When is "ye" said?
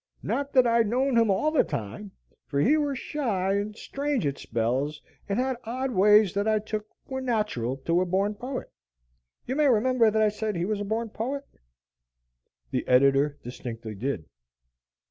9.45-9.53